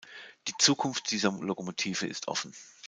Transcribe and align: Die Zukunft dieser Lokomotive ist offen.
Die 0.47 0.55
Zukunft 0.57 1.11
dieser 1.11 1.31
Lokomotive 1.31 2.07
ist 2.07 2.27
offen. 2.27 2.55